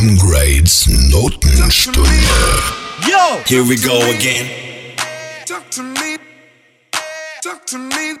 [0.00, 2.08] Sam Grade's Notenstunde.
[3.06, 3.42] Yo!
[3.46, 4.48] Here we go again.
[5.44, 6.16] Talk to me.
[7.42, 8.16] Talk to me.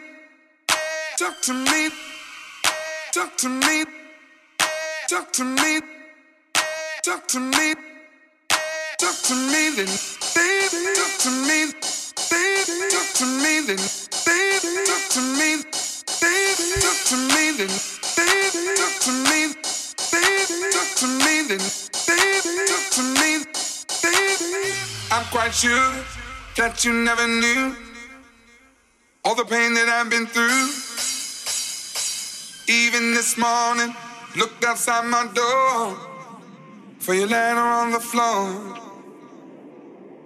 [1.18, 1.88] Talk to me.
[3.14, 3.84] Talk to me.
[5.08, 5.80] Talk to me.
[7.02, 7.74] Talk to me.
[8.98, 9.88] Talk to me then.
[10.36, 11.72] Baby, talk to me.
[12.28, 13.80] Baby, talk to me then.
[14.28, 15.50] Baby, talk to me.
[16.20, 17.72] Baby, talk to me then.
[18.18, 19.69] Baby, talk to me.
[25.12, 25.92] I'm quite sure
[26.56, 27.76] that you never knew
[29.24, 30.68] all the pain that I've been through.
[32.72, 33.94] Even this morning,
[34.36, 35.96] looked outside my door
[36.98, 38.76] for your letter on the floor.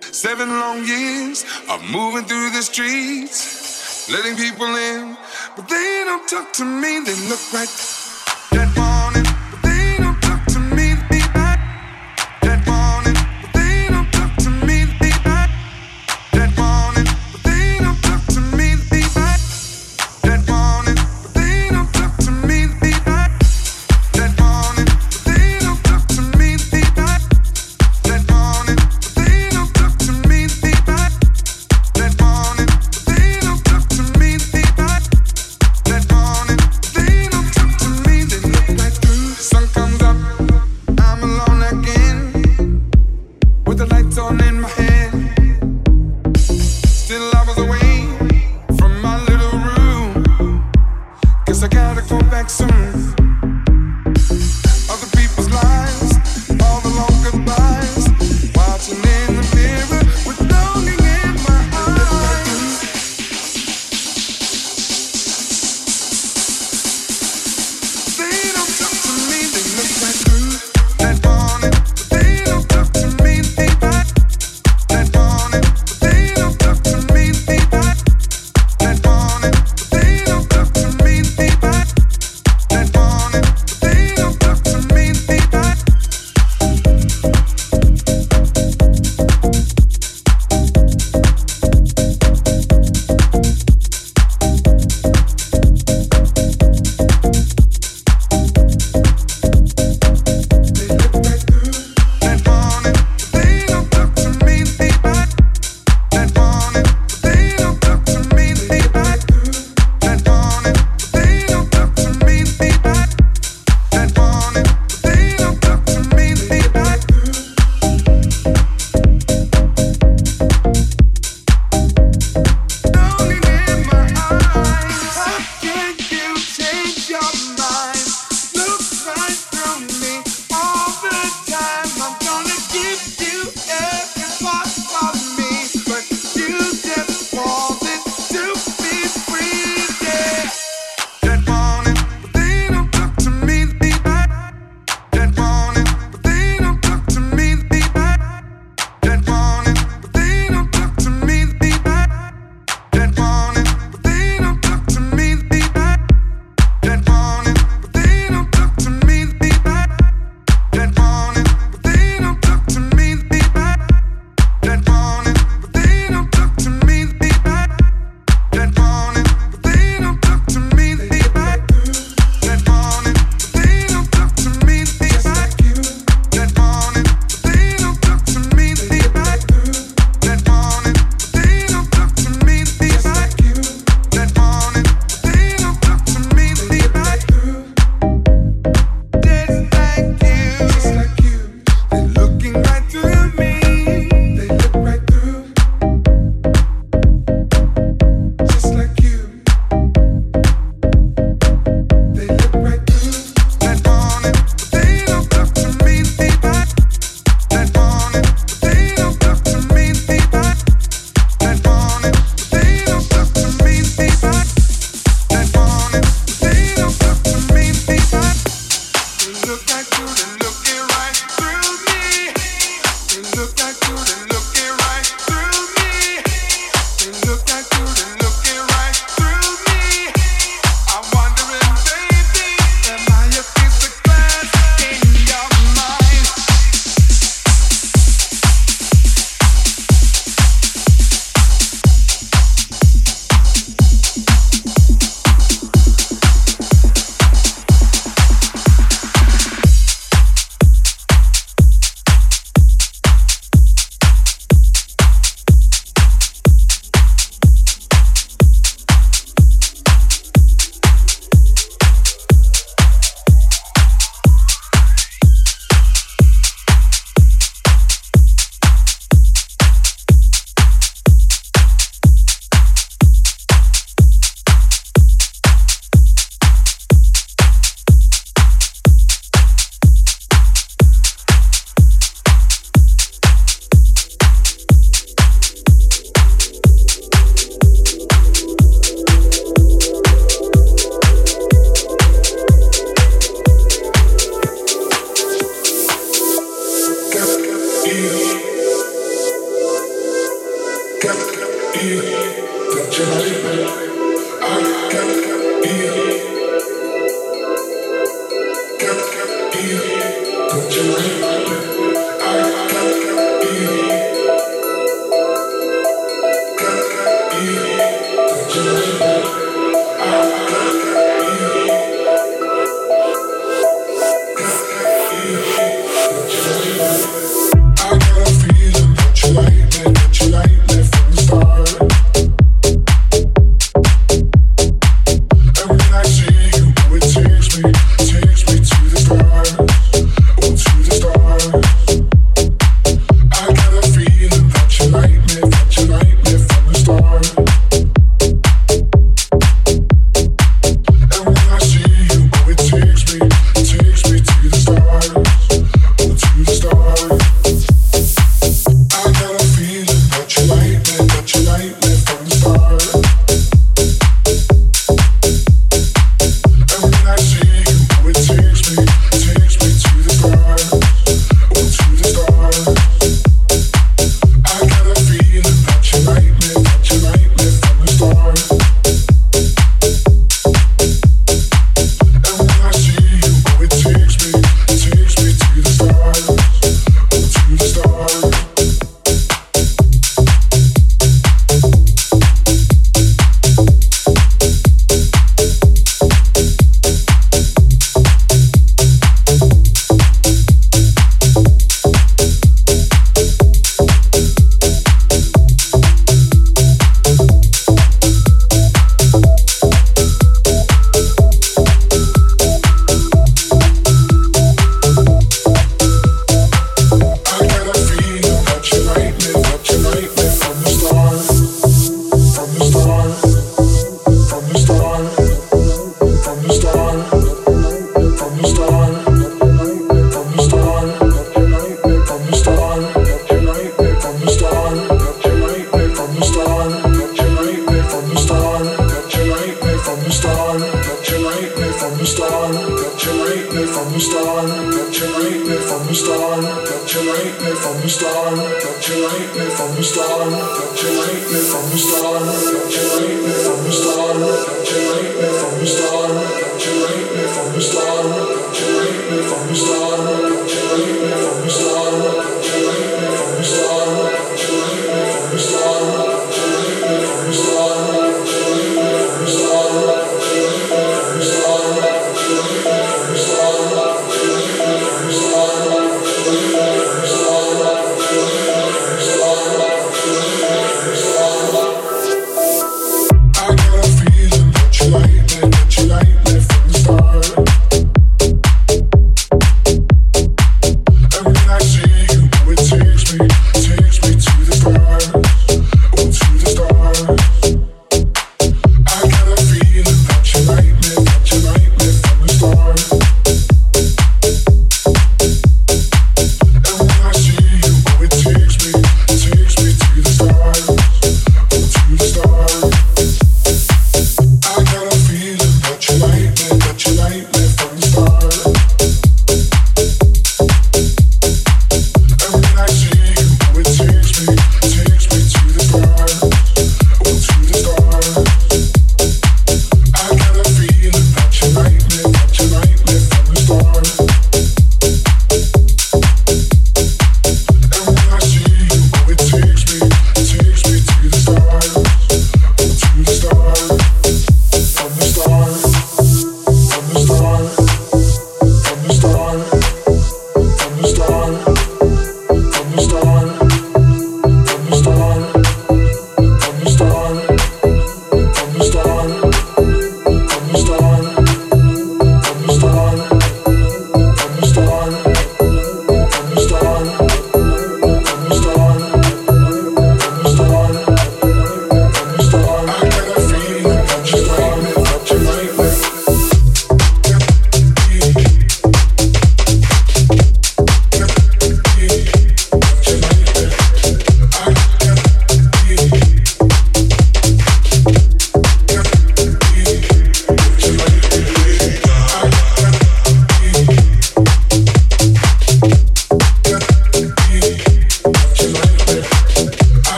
[0.00, 5.16] Seven long years of moving through the streets, letting people in,
[5.56, 7.00] but they don't talk to me.
[7.04, 8.01] They look right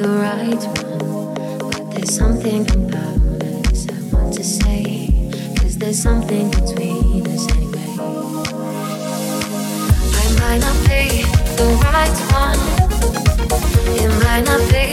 [0.00, 3.20] the right one, but there's something about
[3.68, 5.28] us I want to say.
[5.60, 7.92] Cause there's something between us anyway.
[10.16, 11.04] I might not be
[11.60, 12.60] the right one,
[14.00, 14.86] it might not be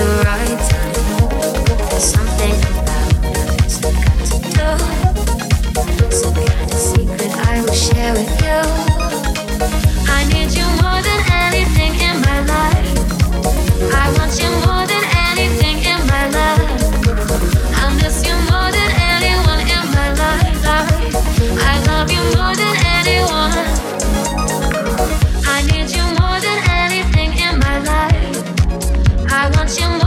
[0.00, 0.94] the right time.
[1.68, 3.12] But there's something about
[3.60, 4.68] us I got to do.
[6.16, 8.60] Some kind of secret I will share with you.
[10.08, 12.85] I need you more than anything in my life.
[29.38, 30.05] I want you more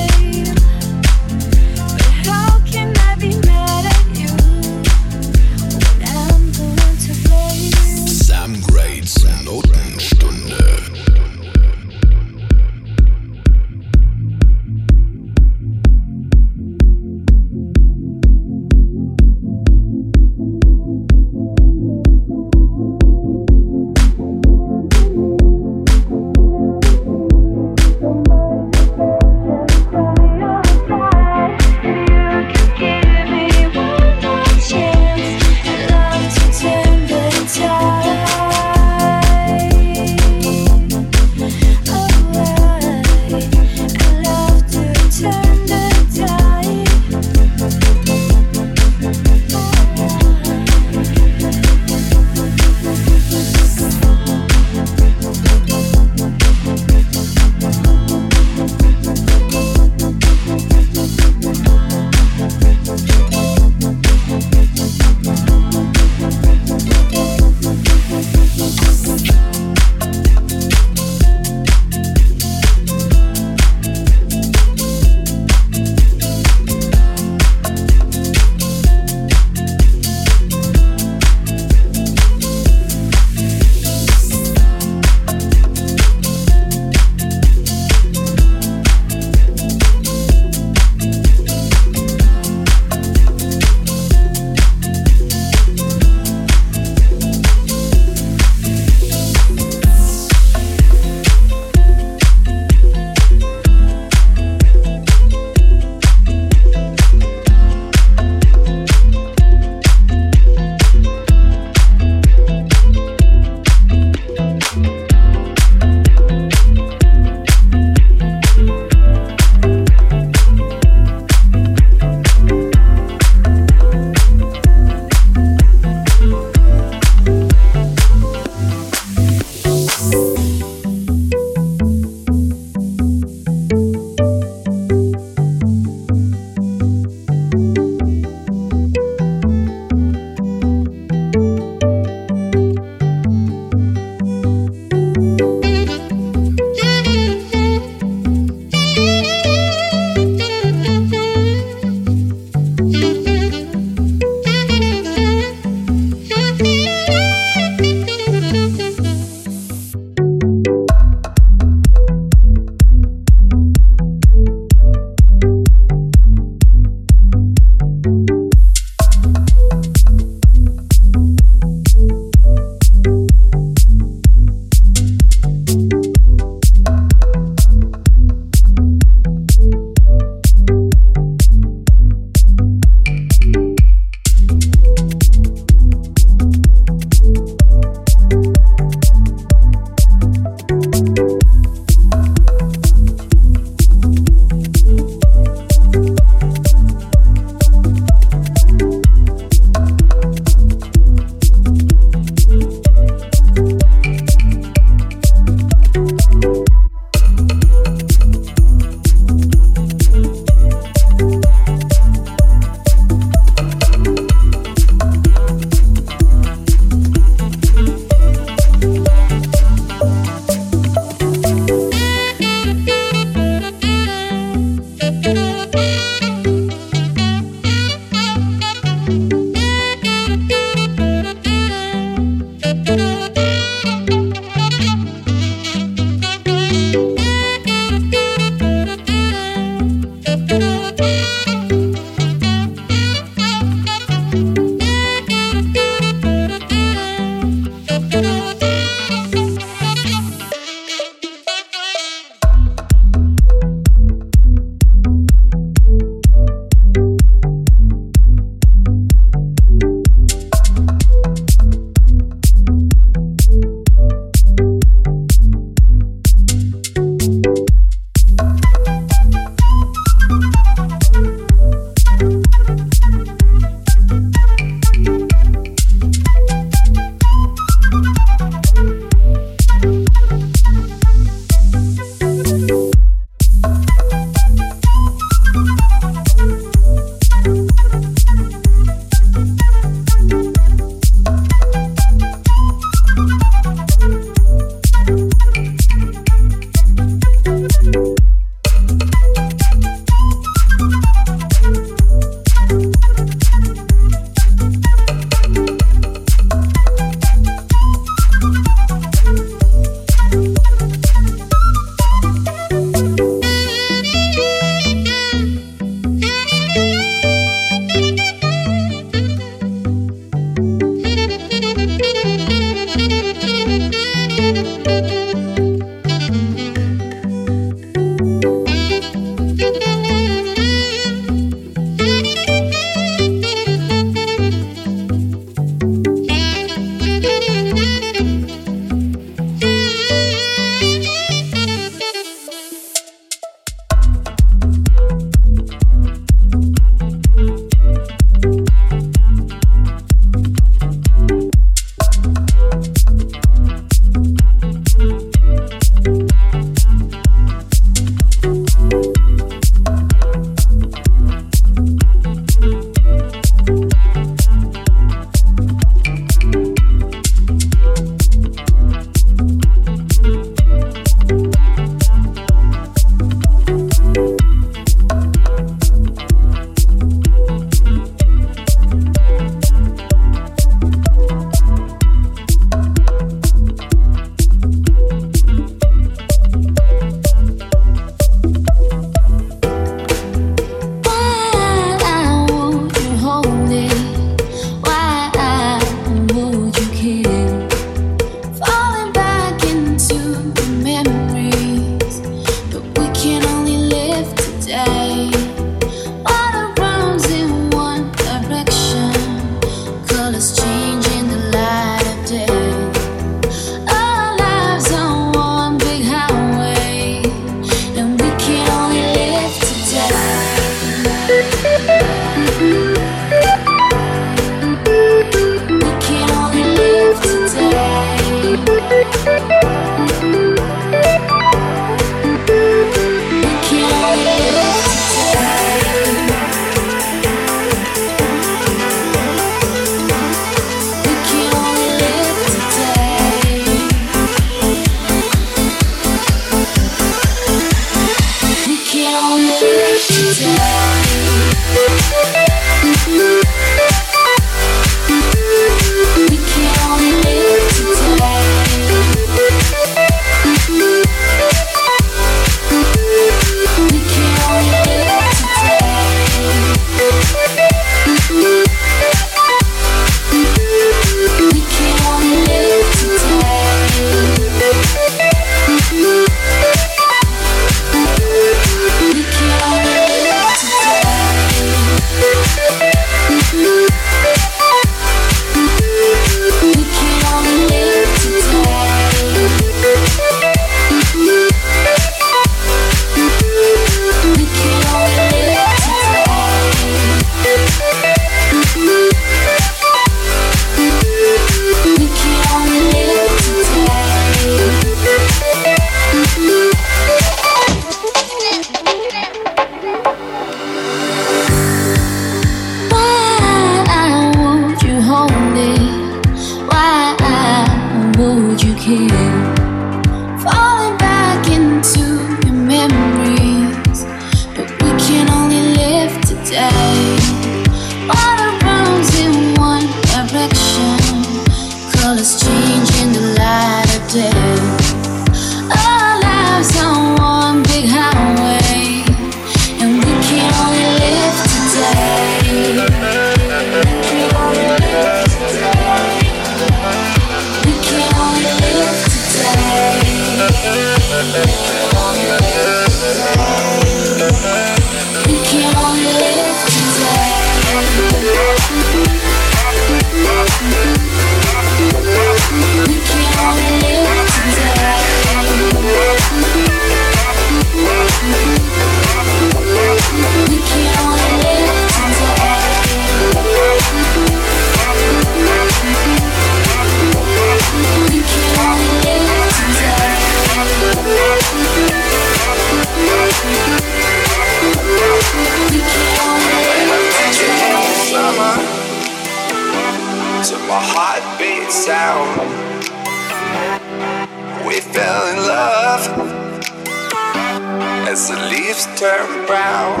[598.16, 600.00] as the leaves turn brown.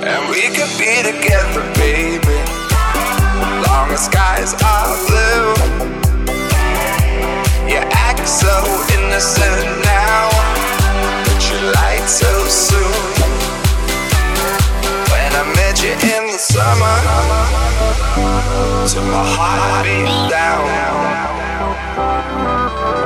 [0.00, 2.38] And we could be together, baby,
[3.68, 5.52] long as skies are blue.
[7.68, 8.54] You act so
[8.96, 10.24] innocent now,
[11.26, 13.04] but you lied so soon.
[15.12, 16.96] When I met you in the summer,
[18.92, 20.64] to my heart beat down,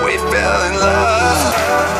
[0.04, 1.99] we fell in love.